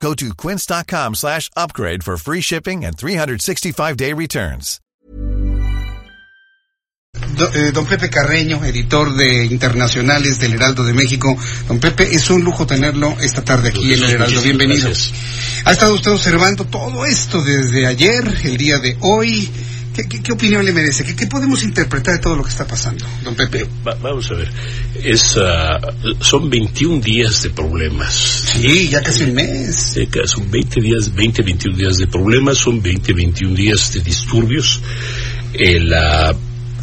Go 0.00 0.14
to 0.14 0.34
quince.com 0.34 1.14
slash 1.14 1.50
upgrade 1.56 2.02
for 2.04 2.16
free 2.16 2.40
shipping 2.40 2.84
and 2.84 2.96
365-day 2.96 4.12
returns. 4.12 4.80
Do- 7.34 7.48
eh, 7.54 7.72
Don 7.72 7.86
Pepe 7.86 8.10
Carreño, 8.10 8.62
editor 8.62 9.14
de 9.16 9.46
internacionales 9.46 10.38
del 10.38 10.52
Heraldo 10.52 10.84
de 10.84 10.92
México. 10.92 11.34
Don 11.66 11.80
Pepe, 11.80 12.14
es 12.14 12.28
un 12.28 12.44
lujo 12.44 12.66
tenerlo 12.66 13.16
esta 13.20 13.42
tarde 13.42 13.70
aquí 13.70 13.94
en 13.94 14.02
el 14.04 14.10
Heraldo. 14.10 14.42
Bienvenido. 14.42 14.88
gracias. 14.90 15.12
Ha 15.64 15.72
estado 15.72 15.94
usted 15.94 16.10
observando 16.12 16.66
todo 16.66 17.06
esto 17.06 17.42
desde 17.42 17.86
ayer, 17.86 18.22
el 18.44 18.56
día 18.58 18.78
de 18.78 18.98
hoy. 19.00 19.50
¿Qué, 19.96 20.06
qué- 20.06 20.22
qué 20.22 20.32
opinión 20.32 20.62
le 20.64 20.72
merece? 20.72 21.04
¿Qué, 21.04 21.16
qué 21.16 21.26
podemos 21.26 21.62
interpretar 21.62 22.14
de 22.16 22.20
todo 22.20 22.36
lo 22.36 22.42
que 22.42 22.50
está 22.50 22.66
pasando, 22.66 23.04
don 23.24 23.34
Pepe? 23.34 23.66
Va- 23.86 23.94
vamos 23.94 24.30
a 24.30 24.34
ver, 24.34 24.50
es, 25.02 25.38
ah, 25.42 25.78
son 26.20 26.50
21 26.50 27.00
días 27.00 27.42
de 27.42 27.50
problemas. 27.50 28.12
Sí, 28.60 28.88
ya 28.90 29.02
casi 29.02 29.24
un 29.24 29.34
mes. 29.34 29.96
Eh, 29.96 30.06
Son 30.26 30.50
20 30.50 30.80
días, 30.82 31.14
20, 31.14 31.42
21 31.42 31.76
días 31.78 31.96
de 31.96 32.06
problemas, 32.08 32.58
son 32.58 32.82
20, 32.82 33.12
21 33.14 33.54
días 33.56 33.92
de 33.94 34.00
disturbios, 34.00 34.82
eh, 35.54 35.80
la- 35.80 36.36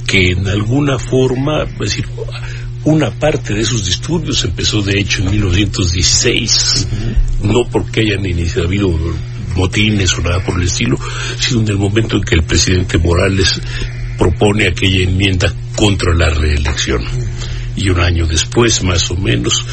que 0.07 0.31
en 0.31 0.47
alguna 0.47 0.97
forma, 0.97 1.63
es 1.63 1.79
decir, 1.79 2.05
una 2.85 3.11
parte 3.11 3.53
de 3.53 3.61
esos 3.61 3.85
disturbios 3.85 4.43
empezó 4.43 4.81
de 4.81 4.99
hecho 4.99 5.21
en 5.21 5.31
1916, 5.31 6.87
no 7.43 7.63
porque 7.69 8.01
hayan 8.01 8.25
iniciado, 8.25 8.67
habido 8.67 8.89
motines 9.55 10.13
o 10.17 10.21
nada 10.21 10.43
por 10.43 10.59
el 10.59 10.67
estilo, 10.67 10.97
sino 11.39 11.61
en 11.61 11.67
el 11.69 11.77
momento 11.77 12.17
en 12.17 12.23
que 12.23 12.35
el 12.35 12.43
presidente 12.43 12.97
Morales 12.97 13.61
propone 14.17 14.67
aquella 14.67 15.03
enmienda 15.03 15.53
contra 15.75 16.13
la 16.13 16.29
reelección. 16.29 17.03
Y 17.75 17.89
un 17.89 17.99
año 17.99 18.27
después, 18.27 18.83
más 18.83 19.09
o 19.09 19.15
menos, 19.15 19.65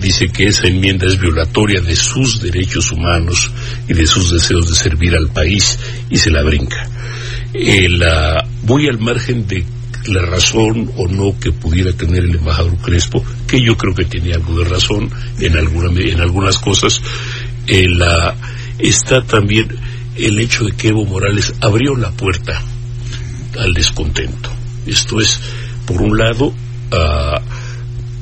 dice 0.00 0.28
que 0.28 0.46
esa 0.46 0.66
enmienda 0.66 1.06
es 1.06 1.18
violatoria 1.18 1.80
de 1.80 1.94
sus 1.94 2.40
derechos 2.40 2.90
humanos 2.90 3.50
y 3.88 3.94
de 3.94 4.06
sus 4.06 4.32
deseos 4.32 4.68
de 4.68 4.74
servir 4.74 5.14
al 5.14 5.28
país 5.28 5.78
y 6.10 6.18
se 6.18 6.30
la 6.30 6.42
brinca. 6.42 6.88
Eh, 7.54 7.88
muy 8.64 8.88
al 8.88 8.98
margen 8.98 9.46
de 9.46 9.64
la 10.08 10.22
razón 10.22 10.90
o 10.96 11.08
no 11.08 11.38
que 11.38 11.52
pudiera 11.52 11.92
tener 11.92 12.24
el 12.24 12.34
embajador 12.34 12.76
Crespo, 12.78 13.24
que 13.46 13.60
yo 13.60 13.76
creo 13.76 13.94
que 13.94 14.04
tenía 14.04 14.36
algo 14.36 14.58
de 14.58 14.64
razón 14.64 15.10
en, 15.40 15.56
en 15.56 16.20
algunas 16.20 16.58
cosas, 16.58 17.00
eh, 17.66 17.86
está 18.78 19.22
también 19.22 19.68
el 20.16 20.38
hecho 20.40 20.64
de 20.64 20.72
que 20.72 20.88
Evo 20.88 21.04
Morales 21.04 21.54
abrió 21.60 21.94
la 21.96 22.10
puerta 22.10 22.60
al 23.58 23.72
descontento. 23.74 24.50
Esto 24.86 25.20
es, 25.20 25.40
por 25.86 26.00
un 26.02 26.16
lado, 26.16 26.54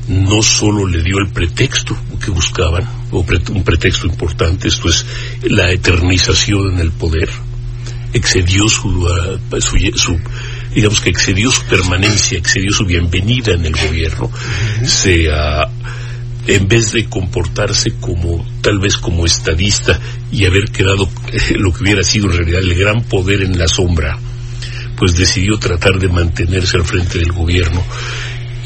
no 0.08 0.42
solo 0.42 0.86
le 0.86 1.02
dio 1.02 1.18
el 1.18 1.28
pretexto 1.32 1.96
que 2.22 2.30
buscaban, 2.30 2.86
o 3.10 3.24
un 3.52 3.64
pretexto 3.64 4.06
importante, 4.06 4.68
esto 4.68 4.88
es 4.88 5.06
la 5.42 5.70
eternización 5.70 6.72
en 6.74 6.78
el 6.80 6.90
poder, 6.92 7.28
excedió 8.12 8.68
su, 8.68 9.06
ah, 9.08 9.38
su, 9.60 9.76
su- 9.96 10.20
digamos 10.74 11.00
que 11.00 11.10
excedió 11.10 11.50
su 11.50 11.62
permanencia, 11.64 12.38
excedió 12.38 12.70
su 12.72 12.84
bienvenida 12.84 13.52
en 13.54 13.64
el 13.66 13.72
gobierno, 13.72 14.30
se 14.84 15.30
en 16.46 16.68
vez 16.68 16.92
de 16.92 17.06
comportarse 17.08 17.92
como 18.00 18.44
tal 18.60 18.78
vez 18.78 18.96
como 18.96 19.24
estadista 19.24 19.98
y 20.30 20.44
haber 20.44 20.64
quedado 20.70 21.08
eh, 21.32 21.54
lo 21.58 21.72
que 21.72 21.84
hubiera 21.84 22.02
sido 22.02 22.26
en 22.26 22.38
realidad 22.38 22.60
el 22.60 22.74
gran 22.74 23.02
poder 23.04 23.42
en 23.42 23.58
la 23.58 23.68
sombra, 23.68 24.18
pues 24.96 25.16
decidió 25.16 25.58
tratar 25.58 25.98
de 25.98 26.08
mantenerse 26.08 26.76
al 26.76 26.84
frente 26.84 27.18
del 27.18 27.32
gobierno 27.32 27.82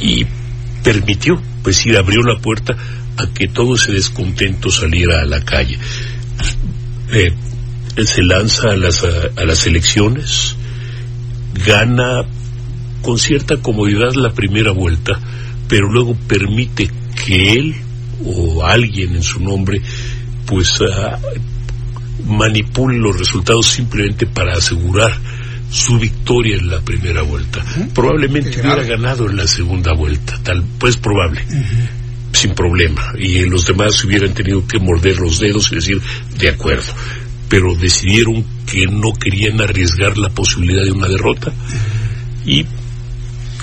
y 0.00 0.26
permitió, 0.82 1.40
pues 1.62 1.84
ir 1.86 1.96
abrió 1.96 2.22
la 2.22 2.40
puerta 2.40 2.76
a 3.16 3.26
que 3.32 3.48
todo 3.48 3.74
ese 3.74 3.92
descontento 3.92 4.70
saliera 4.70 5.20
a 5.20 5.26
la 5.26 5.44
calle. 5.44 5.78
Eh, 7.10 7.32
se 8.04 8.22
lanza 8.22 8.70
a 8.70 8.76
las, 8.76 9.04
a, 9.04 9.08
a 9.36 9.44
las 9.44 9.66
elecciones, 9.66 10.56
gana 11.66 12.22
con 13.02 13.18
cierta 13.18 13.56
comodidad 13.56 14.12
la 14.14 14.32
primera 14.32 14.72
vuelta, 14.72 15.18
pero 15.68 15.90
luego 15.90 16.14
permite 16.14 16.90
que 17.28 17.52
él 17.52 17.74
o 18.24 18.64
alguien 18.64 19.14
en 19.14 19.22
su 19.22 19.38
nombre 19.38 19.82
pues 20.46 20.80
ah, 20.80 21.18
manipule 22.26 22.98
los 22.98 23.18
resultados 23.18 23.66
simplemente 23.66 24.26
para 24.26 24.54
asegurar 24.54 25.12
su 25.70 25.98
victoria 25.98 26.56
en 26.56 26.70
la 26.70 26.80
primera 26.80 27.20
vuelta. 27.20 27.62
Probablemente 27.94 28.50
Qué 28.50 28.60
hubiera 28.60 28.76
grave. 28.76 28.88
ganado 28.88 29.28
en 29.28 29.36
la 29.36 29.46
segunda 29.46 29.92
vuelta, 29.92 30.40
tal 30.42 30.64
pues 30.78 30.96
probable. 30.96 31.42
Sin 32.32 32.54
problema. 32.54 33.12
Y 33.18 33.40
los 33.44 33.66
demás 33.66 34.02
hubieran 34.04 34.32
tenido 34.32 34.66
que 34.66 34.78
morder 34.78 35.18
los 35.18 35.38
dedos 35.38 35.70
y 35.72 35.74
decir, 35.74 36.00
de 36.38 36.48
acuerdo. 36.48 36.94
Pero 37.50 37.74
decidieron 37.74 38.42
que 38.64 38.86
no 38.86 39.12
querían 39.12 39.60
arriesgar 39.60 40.16
la 40.16 40.30
posibilidad 40.30 40.84
de 40.84 40.92
una 40.92 41.08
derrota 41.08 41.52
y 42.46 42.64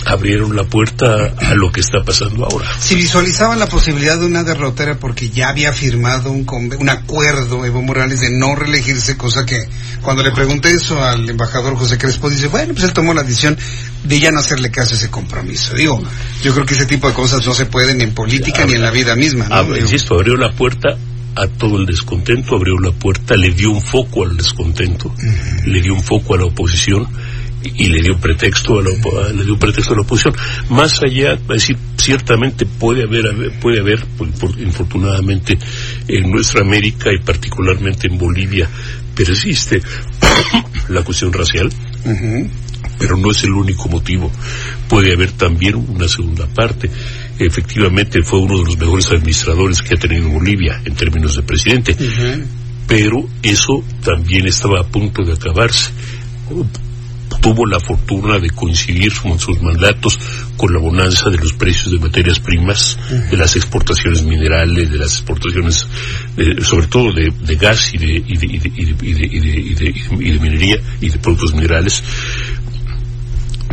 abrieron 0.05 0.55
la 0.55 0.63
puerta 0.63 1.33
a 1.37 1.55
lo 1.55 1.71
que 1.71 1.81
está 1.81 2.03
pasando 2.03 2.45
ahora. 2.45 2.67
Si 2.79 2.95
visualizaban 2.95 3.59
la 3.59 3.67
posibilidad 3.67 4.19
de 4.19 4.25
una 4.25 4.43
derrota 4.43 4.83
era 4.83 4.99
porque 4.99 5.29
ya 5.29 5.49
había 5.49 5.73
firmado 5.73 6.31
un, 6.31 6.47
un 6.79 6.89
acuerdo 6.89 7.65
Evo 7.65 7.81
Morales 7.81 8.21
de 8.21 8.29
no 8.29 8.55
reelegirse, 8.55 9.17
cosa 9.17 9.45
que 9.45 9.67
cuando 10.01 10.23
le 10.23 10.31
pregunté 10.31 10.71
eso 10.71 11.03
al 11.03 11.27
embajador 11.27 11.75
José 11.75 11.97
Crespo 11.97 12.29
dice, 12.29 12.47
bueno, 12.47 12.73
pues 12.73 12.85
él 12.85 12.93
tomó 12.93 13.13
la 13.13 13.23
decisión 13.23 13.57
de 14.03 14.19
ya 14.19 14.31
no 14.31 14.39
hacerle 14.39 14.69
caso 14.69 14.93
a 14.93 14.97
ese 14.97 15.09
compromiso. 15.09 15.75
Digo, 15.75 16.01
yo 16.43 16.53
creo 16.53 16.65
que 16.65 16.75
ese 16.75 16.85
tipo 16.85 17.07
de 17.07 17.13
cosas 17.15 17.45
no 17.45 17.53
se 17.53 17.65
pueden 17.65 17.99
en 18.01 18.13
política 18.13 18.65
ni 18.65 18.73
en 18.73 18.83
la 18.83 18.91
vida 18.91 19.15
misma. 19.15 19.47
¿no? 19.49 19.63
Digo, 19.63 19.77
insisto, 19.77 20.13
abrió 20.13 20.37
la 20.37 20.51
puerta 20.51 20.97
a 21.35 21.47
todo 21.47 21.77
el 21.79 21.85
descontento, 21.85 22.55
abrió 22.55 22.77
la 22.79 22.91
puerta, 22.91 23.35
le 23.35 23.51
dio 23.51 23.71
un 23.71 23.81
foco 23.81 24.23
al 24.23 24.37
descontento, 24.37 25.13
le 25.65 25.81
dio 25.81 25.93
un 25.93 26.03
foco 26.03 26.35
a 26.35 26.37
la 26.37 26.45
oposición 26.45 27.07
y, 27.75 27.87
le 27.87 28.01
dio 28.01 28.17
pretexto 28.17 28.79
a 28.79 28.83
la 28.83 28.89
a- 28.89 29.31
le 29.33 29.43
dio 29.43 29.57
pretexto 29.57 29.93
a 29.93 29.97
la 29.97 30.01
oposición. 30.03 30.33
Más 30.69 31.01
allá, 31.03 31.33
es 31.33 31.47
decir, 31.47 31.77
ciertamente 31.97 32.65
puede 32.65 33.03
haber, 33.03 33.59
puede 33.59 33.79
haber, 33.79 34.05
por- 34.17 34.31
por- 34.31 34.59
infortunadamente, 34.59 35.57
en 36.07 36.29
nuestra 36.31 36.61
América 36.61 37.09
y 37.13 37.23
particularmente 37.23 38.07
en 38.07 38.17
Bolivia, 38.17 38.69
persiste 39.15 39.81
la 40.89 41.03
cuestión 41.03 41.31
racial 41.33 41.69
pero 42.99 43.17
no 43.17 43.31
es 43.31 43.43
el 43.43 43.51
único 43.51 43.89
motivo. 43.89 44.31
Puede 44.87 45.13
haber 45.13 45.31
también 45.31 45.75
una 45.75 46.07
segunda 46.07 46.45
parte. 46.47 46.89
Efectivamente 47.39 48.21
fue 48.23 48.39
uno 48.39 48.57
de 48.59 48.65
los 48.65 48.77
mejores 48.77 49.09
administradores 49.11 49.81
que 49.81 49.95
ha 49.95 49.97
tenido 49.97 50.29
Bolivia 50.29 50.81
en 50.85 50.93
términos 50.95 51.35
de 51.35 51.43
presidente, 51.43 51.95
pero 52.87 53.27
eso 53.41 53.83
también 54.03 54.45
estaba 54.47 54.79
a 54.81 54.83
punto 54.87 55.23
de 55.23 55.33
acabarse. 55.33 55.91
Tuvo 57.41 57.65
la 57.67 57.79
fortuna 57.79 58.39
de 58.39 58.49
coincidir 58.49 59.11
con 59.21 59.37
sus 59.39 59.61
mandatos 59.61 60.17
con 60.57 60.73
la 60.73 60.79
bonanza 60.79 61.29
de 61.29 61.37
los 61.37 61.53
precios 61.53 61.91
de 61.91 61.99
materias 61.99 62.39
primas, 62.39 62.97
de 63.29 63.37
las 63.37 63.55
exportaciones 63.55 64.23
minerales, 64.23 64.89
de 64.89 64.97
las 64.97 65.11
exportaciones, 65.13 65.85
eh, 66.37 66.63
sobre 66.63 66.87
todo 66.87 67.13
de, 67.13 67.31
de 67.41 67.55
gas 67.55 67.91
de, 67.91 67.97
de, 67.99 68.21
de- 68.23 68.47
de- 68.47 68.59
de- 68.59 69.13
de- 69.13 69.25
y 69.25 69.73
de- 69.75 69.93
y 70.19 70.31
de 70.31 70.39
minería 70.39 70.77
y 71.01 71.09
de 71.09 71.17
productos 71.19 71.53
minerales. 71.53 72.03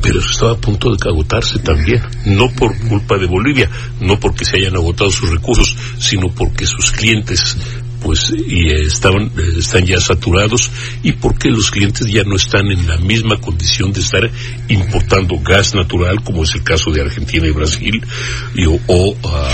Pero 0.02 0.18
eso 0.18 0.30
estaba 0.30 0.52
a 0.52 0.56
punto 0.56 0.90
de 0.94 1.08
agotarse 1.08 1.60
también, 1.60 2.02
no 2.26 2.50
por 2.50 2.76
culpa 2.88 3.16
de 3.18 3.26
Bolivia, 3.26 3.70
no 4.00 4.18
porque 4.18 4.44
se 4.44 4.56
hayan 4.56 4.74
agotado 4.74 5.10
sus 5.10 5.30
recursos, 5.30 5.76
sino 5.98 6.28
porque 6.28 6.66
sus 6.66 6.90
clientes 6.90 7.56
pues 8.02 8.32
y, 8.32 8.70
estaban 8.70 9.30
están 9.58 9.86
ya 9.86 10.00
saturados 10.00 10.70
y 11.02 11.12
porque 11.12 11.48
los 11.48 11.70
clientes 11.70 12.06
ya 12.06 12.22
no 12.24 12.36
están 12.36 12.66
en 12.70 12.86
la 12.86 12.98
misma 12.98 13.40
condición 13.40 13.92
de 13.92 14.00
estar 14.00 14.30
importando 14.68 15.38
gas 15.40 15.74
natural 15.74 16.22
como 16.22 16.44
es 16.44 16.54
el 16.54 16.62
caso 16.62 16.90
de 16.90 17.02
Argentina 17.02 17.46
y 17.46 17.50
Brasil 17.50 18.04
y, 18.54 18.66
o, 18.66 18.78
o, 18.86 19.16
ah, 19.24 19.52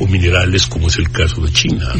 o 0.00 0.06
minerales 0.06 0.66
como 0.66 0.88
es 0.88 0.96
el 0.96 1.10
caso 1.10 1.40
de 1.40 1.52
China. 1.52 1.92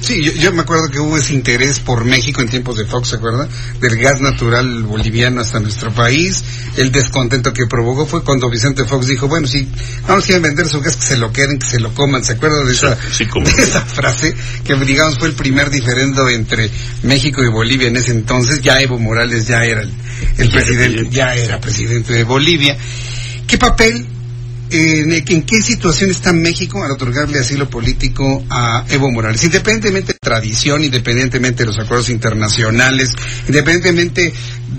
Sí, 0.00 0.22
yo, 0.38 0.52
me 0.52 0.62
acuerdo 0.62 0.90
que 0.90 0.98
hubo 0.98 1.16
ese 1.16 1.34
interés 1.34 1.78
por 1.78 2.04
México 2.04 2.40
en 2.40 2.48
tiempos 2.48 2.76
de 2.76 2.84
Fox, 2.84 3.08
¿se 3.10 3.16
acuerda? 3.16 3.48
Del 3.80 3.96
gas 3.98 4.20
natural 4.20 4.82
boliviano 4.82 5.40
hasta 5.40 5.60
nuestro 5.60 5.92
país. 5.92 6.42
El 6.76 6.90
descontento 6.90 7.52
que 7.52 7.66
provocó 7.66 8.06
fue 8.06 8.24
cuando 8.24 8.50
Vicente 8.50 8.84
Fox 8.84 9.06
dijo, 9.06 9.28
bueno, 9.28 9.46
si 9.46 9.68
no 10.08 10.16
nos 10.16 10.24
quieren 10.24 10.42
vender 10.42 10.66
su 10.66 10.80
gas, 10.80 10.96
que 10.96 11.02
se 11.02 11.16
lo 11.16 11.32
queden, 11.32 11.58
que 11.58 11.66
se 11.66 11.80
lo 11.80 11.94
coman. 11.94 12.24
¿Se 12.24 12.32
acuerda 12.32 12.64
de 12.64 12.72
esa, 12.72 12.96
de 12.96 13.62
esa 13.62 13.80
frase? 13.80 14.34
Que 14.64 14.74
digamos 14.74 15.18
fue 15.18 15.28
el 15.28 15.34
primer 15.34 15.70
diferendo 15.70 16.28
entre 16.28 16.70
México 17.04 17.42
y 17.44 17.48
Bolivia 17.48 17.88
en 17.88 17.96
ese 17.96 18.10
entonces. 18.10 18.60
Ya 18.60 18.80
Evo 18.80 18.98
Morales 18.98 19.46
ya 19.46 19.64
era 19.64 19.82
el, 19.82 20.50
presidente, 20.50 21.08
ya 21.10 21.34
era 21.34 21.60
presidente 21.60 22.12
de 22.12 22.24
Bolivia. 22.24 22.76
¿Qué 23.46 23.58
papel 23.58 24.06
en, 24.72 25.42
qué 25.42 25.62
situación 25.62 26.10
está 26.10 26.32
México 26.32 26.82
al 26.82 26.92
otorgarle 26.92 27.38
asilo 27.38 27.68
político 27.68 28.44
a 28.48 28.84
Evo 28.88 29.10
Morales, 29.10 29.44
independientemente 29.44 30.14
de 30.14 30.18
tradición, 30.18 30.84
independientemente 30.84 31.62
de 31.62 31.66
los 31.66 31.78
acuerdos 31.78 32.08
internacionales, 32.08 33.12
independientemente 33.46 34.32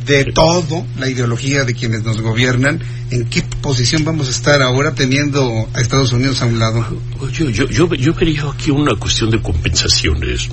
de 0.06 0.26
todo, 0.26 0.86
la 0.98 1.10
ideología 1.10 1.64
de 1.64 1.74
quienes 1.74 2.04
nos 2.04 2.20
gobiernan, 2.22 2.82
¿en 3.12 3.26
qué 3.26 3.44
posición 3.62 4.04
vamos 4.04 4.28
a 4.28 4.32
estar 4.32 4.62
ahora 4.62 4.94
teniendo 4.94 5.70
a 5.74 5.82
Estados 5.82 6.12
Unidos 6.12 6.42
a 6.42 6.46
un 6.46 6.60
lado? 6.60 6.86
Yo, 7.32 7.50
yo, 7.50 7.68
yo, 7.70 7.94
yo 7.94 8.14
vería 8.14 8.44
aquí 8.52 8.72
una 8.72 8.96
cuestión 8.96 9.30
de 9.30 9.42
compensaciones. 9.42 10.50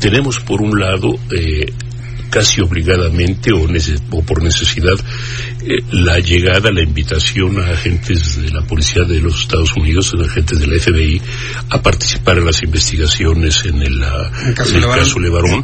Tenemos 0.00 0.40
por 0.40 0.62
un 0.62 0.78
lado 0.80 1.14
eh, 1.30 1.72
casi 2.32 2.62
obligadamente 2.62 3.52
o, 3.52 3.66
por 4.22 4.42
necesidad 4.42 4.94
eh, 5.60 5.84
la 5.90 6.18
llegada, 6.18 6.70
la 6.72 6.82
invitación 6.82 7.60
a 7.60 7.72
agentes 7.72 8.40
de 8.40 8.48
la 8.48 8.62
policía 8.62 9.04
de 9.04 9.20
los 9.20 9.42
Estados 9.42 9.76
Unidos, 9.76 10.14
a 10.18 10.24
agentes 10.24 10.58
de 10.58 10.66
la 10.66 10.80
FBI, 10.80 11.20
a 11.68 11.82
participar 11.82 12.38
en 12.38 12.46
las 12.46 12.62
investigaciones 12.62 13.62
en 13.66 13.82
el, 13.82 14.02
caso, 14.54 15.20
Levarón. 15.20 15.62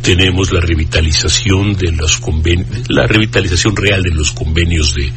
Tenemos 0.00 0.52
la 0.52 0.60
revitalización 0.60 1.76
de 1.76 1.92
los 1.92 2.16
convenios, 2.16 2.68
la 2.88 3.06
revitalización 3.06 3.76
real 3.76 4.02
de 4.02 4.10
los 4.12 4.32
convenios 4.32 4.94
de, 4.94 5.12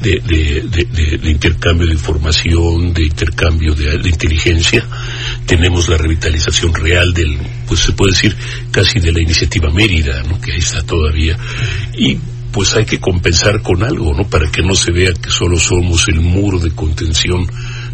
de, 0.00 1.30
intercambio 1.30 1.86
de 1.86 1.94
información, 1.94 2.92
de 2.92 3.06
intercambio 3.06 3.74
de, 3.74 4.08
inteligencia. 4.08 4.86
Tenemos 5.46 5.88
la 5.88 5.96
revitalización 5.96 6.74
real 6.74 7.12
del, 7.14 7.38
pues 7.66 7.80
se 7.80 7.92
puede 7.92 8.12
decir, 8.12 8.36
casi 8.70 8.98
de 9.00 9.12
la 9.12 9.22
iniciativa 9.22 9.70
Mérida, 9.70 10.22
¿no? 10.24 10.40
que 10.40 10.52
ahí 10.52 10.58
está 10.58 10.82
todavía. 10.82 11.38
Y 11.96 12.18
pues 12.52 12.74
hay 12.74 12.84
que 12.84 12.98
compensar 12.98 13.60
con 13.62 13.82
algo, 13.82 14.14
¿no? 14.14 14.26
Para 14.28 14.50
que 14.50 14.62
no 14.62 14.74
se 14.74 14.90
vea 14.90 15.12
que 15.12 15.30
solo 15.30 15.58
somos 15.58 16.08
el 16.08 16.20
muro 16.20 16.58
de 16.58 16.70
contención 16.70 17.46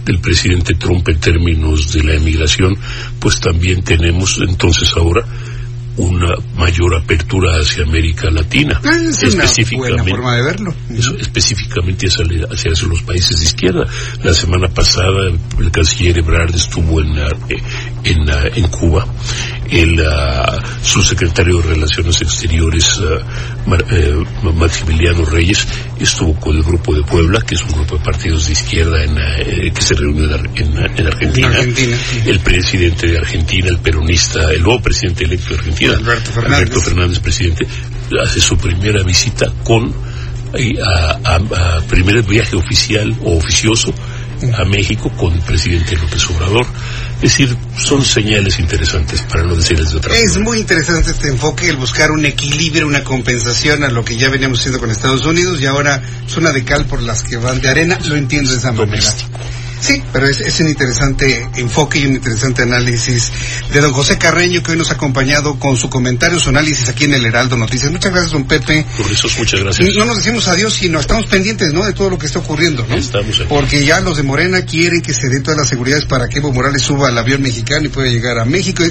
del 0.05 0.21
presidente 0.21 0.75
Trump 0.75 1.09
en 1.09 1.19
términos 1.19 1.93
de 1.93 2.05
la 2.05 2.15
emigración, 2.15 2.77
pues 3.19 3.41
también 3.41 3.83
tenemos 3.83 4.39
entonces 4.41 4.93
ahora 4.97 5.27
una 5.97 6.35
mayor 6.57 6.95
apertura 6.95 7.61
hacia 7.61 7.85
América 7.85 8.31
Latina. 8.31 8.81
Ah, 8.85 8.97
es 8.97 9.23
específicamente, 9.23 10.03
una 10.03 10.05
forma 10.05 10.37
de 10.37 10.43
verlo. 10.43 10.75
específicamente 11.21 12.07
hacia, 12.07 12.25
hacia, 12.51 12.89
los 12.89 13.03
países 13.03 13.39
de 13.39 13.45
izquierda. 13.45 13.87
La 14.23 14.33
semana 14.33 14.69
pasada 14.69 15.31
el 15.59 15.71
canciller 15.71 16.19
Ebrard 16.19 16.55
estuvo 16.55 17.01
en, 17.01 17.17
en, 18.05 18.29
en 18.55 18.69
Cuba. 18.69 19.07
El 19.73 19.99
uh, 19.99 20.85
subsecretario 20.85 21.63
de 21.63 21.75
Relaciones 21.75 22.21
Exteriores, 22.21 22.99
uh, 22.99 23.75
eh, 23.91 24.23
Maximiliano 24.55 25.25
Reyes, 25.25 25.67
estuvo 25.99 26.35
con 26.39 26.57
el 26.57 26.63
Grupo 26.63 26.95
de 26.95 27.03
Puebla, 27.03 27.41
que 27.41 27.55
es 27.55 27.63
un 27.63 27.73
grupo 27.73 27.97
de 27.97 28.05
partidos 28.05 28.47
de 28.49 28.53
izquierda 28.53 29.03
en, 29.03 29.17
eh, 29.17 29.73
que 29.75 29.81
se 29.81 29.95
reúne 29.95 30.25
en, 30.57 31.07
Argentina. 31.07 31.51
El 32.27 32.41
presidente 32.41 33.07
de 33.07 33.19
Argentina, 33.19 33.69
el 33.69 33.79
peronista, 33.79 34.51
el 34.53 34.63
nuevo 34.63 34.83
presidente 34.83 35.25
electo 35.25 35.55
de 35.55 35.61
Argentina, 35.61 35.95
Alberto 35.95 36.81
Fernández. 36.81 37.21
presidente, 37.21 37.67
hace 38.23 38.41
su 38.41 38.59
primera 38.59 39.03
visita 39.03 39.47
con 39.65 39.93
eh, 40.55 40.75
a, 41.25 41.81
primer 41.89 42.23
viaje 42.25 42.57
oficial 42.57 43.15
o 43.25 43.39
oficioso 43.39 43.95
a 44.59 44.65
México 44.65 45.11
con 45.17 45.33
el 45.33 45.41
presidente 45.41 45.97
López 45.97 46.29
Obrador. 46.31 46.67
Es 47.23 47.39
decir, 47.39 47.57
son 47.77 48.05
señales 48.05 48.59
interesantes, 48.59 49.23
para 49.23 49.45
no 49.45 49.55
decirles 49.55 49.93
de 49.93 49.99
otra 49.99 50.13
Es 50.17 50.39
muy 50.39 50.59
interesante 50.59 51.13
este 51.13 51.29
enfoque, 51.29 51.69
el 51.69 51.77
buscar 51.77 52.11
un 52.11 52.25
equilibrio, 52.25 52.85
una 52.85 53.05
compensación 53.05 53.85
a 53.85 53.89
lo 53.89 54.05
que 54.05 54.17
ya 54.17 54.29
veníamos 54.29 54.59
haciendo 54.59 54.81
con 54.81 54.91
Estados 54.91 55.25
Unidos 55.25 55.61
y 55.61 55.67
ahora 55.67 56.03
zona 56.27 56.51
de 56.51 56.65
cal 56.65 56.87
por 56.87 57.01
las 57.01 57.23
que 57.23 57.37
van 57.37 57.61
de 57.61 57.69
arena, 57.69 57.97
lo 58.07 58.17
entiendo 58.17 58.51
de 58.51 58.57
esa 58.57 58.73
manera. 58.73 59.15
Sí, 59.83 60.01
pero 60.13 60.29
es, 60.29 60.61
un 60.61 60.69
interesante 60.69 61.49
enfoque 61.57 61.99
y 61.99 62.07
un 62.07 62.15
interesante 62.15 62.63
análisis 62.63 63.33
de 63.73 63.81
don 63.81 63.93
José 63.93 64.17
Carreño, 64.17 64.63
que 64.63 64.71
hoy 64.71 64.79
nos 64.79 64.93
ha 64.93 64.95
acompañado 64.95 65.59
con 65.59 65.77
su 65.77 65.91
comentario, 65.91 66.39
su 66.39 66.51
análisis 66.51 66.89
aquí 66.89 67.05
en 67.05 67.15
el 67.15 67.27
Heraldo 67.27 67.57
Noticias. 67.57 67.91
Muchas 67.91 68.13
gracias, 68.13 68.33
don 68.33 68.45
Pepe. 68.45 68.87
Por 68.97 69.11
eso, 69.11 69.27
muchas 69.37 69.61
gracias. 69.61 69.89
no 69.97 70.05
nos 70.05 70.19
decimos 70.19 70.47
adiós, 70.47 70.75
sino 70.75 71.01
estamos 71.01 71.27
pendientes, 71.27 71.73
¿no?, 71.73 71.85
de 71.85 71.95
todo 71.95 72.11
lo 72.11 72.19
que 72.19 72.27
está 72.27 72.39
ocurriendo, 72.39 72.87
¿no? 72.89 72.95
Estamos 72.95 73.43
Porque 73.49 73.85
ya 73.85 74.01
los 74.01 74.17
de 74.17 74.23
Morena 74.23 74.63
quieren 74.63 75.03
que 75.03 75.13
se 75.13 75.29
dé 75.29 75.41
todas 75.41 75.59
las 75.59 75.69
seguridades 75.69 76.05
para 76.05 76.29
que 76.29 76.39
Evo 76.39 76.53
Morales 76.53 76.83
suba 76.83 77.09
al 77.09 77.19
avión 77.19 77.43
mexicano 77.43 77.87
y 77.87 77.89
pueda 77.89 78.09
llegar 78.09 78.39
a 78.39 78.45
México. 78.45 78.85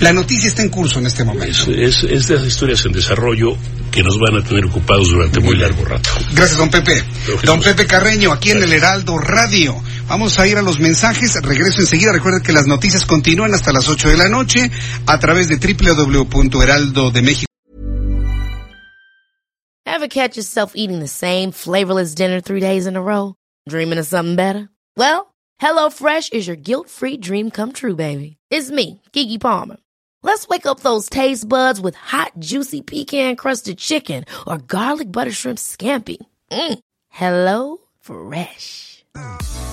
la 0.00 0.12
noticia 0.12 0.48
está 0.48 0.60
en 0.60 0.68
curso 0.68 0.98
en 0.98 1.06
este 1.06 1.24
momento. 1.24 1.72
Es, 1.72 2.04
es, 2.04 2.28
de 2.28 2.34
las 2.34 2.46
historias 2.46 2.84
en 2.84 2.92
desarrollo 2.92 3.56
que 3.90 4.02
nos 4.02 4.18
van 4.18 4.36
a 4.36 4.44
tener 4.44 4.66
ocupados 4.66 5.08
durante 5.08 5.40
muy 5.40 5.56
largo 5.56 5.82
rato. 5.84 6.10
Gracias, 6.32 6.58
don 6.58 6.70
Pepe. 6.70 7.02
Don 7.42 7.60
Pepe 7.62 7.86
Carreño, 7.86 8.32
aquí 8.32 8.50
en 8.50 8.62
el 8.62 8.72
Heraldo 8.72 9.18
Radio. 9.18 9.82
Vamos 10.10 10.38
a 10.40 10.46
ir 10.48 10.58
a 10.58 10.62
los 10.62 10.80
mensajes. 10.80 11.40
Regreso 11.40 11.82
enseguida. 11.82 12.12
Recuerden 12.12 12.42
que 12.42 12.52
las 12.52 12.66
noticias 12.66 13.06
continúan 13.06 13.54
hasta 13.54 13.72
las 13.72 13.88
8 13.88 14.08
de 14.10 14.16
la 14.16 14.28
noche 14.28 14.68
a 15.06 15.20
través 15.20 15.48
de 15.48 15.58
www.heraldodemexico. 15.58 17.46
Ever 19.86 20.08
catch 20.08 20.36
yourself 20.36 20.72
eating 20.74 20.98
the 20.98 21.06
same 21.06 21.52
flavorless 21.52 22.12
dinner 22.16 22.40
three 22.40 22.58
days 22.58 22.88
in 22.88 22.96
a 22.96 23.00
row? 23.00 23.34
Dreaming 23.68 24.00
of 24.00 24.06
something 24.06 24.34
better? 24.34 24.68
Well, 24.96 25.32
HelloFresh 25.60 26.32
is 26.32 26.48
your 26.48 26.56
guilt-free 26.56 27.18
dream 27.18 27.50
come 27.52 27.72
true, 27.72 27.94
baby. 27.94 28.36
It's 28.50 28.70
me, 28.70 29.02
Kiki 29.12 29.38
Palmer. 29.38 29.76
Let's 30.24 30.48
wake 30.48 30.66
up 30.66 30.80
those 30.80 31.08
taste 31.08 31.48
buds 31.48 31.80
with 31.80 31.94
hot, 31.94 32.32
juicy 32.38 32.80
pecan-crusted 32.82 33.78
chicken 33.78 34.24
or 34.46 34.58
garlic 34.58 35.12
butter 35.12 35.32
shrimp 35.32 35.58
scampi. 35.58 36.18
Mm. 36.50 36.80
Hello 37.10 37.78
Fresh. 38.00 39.04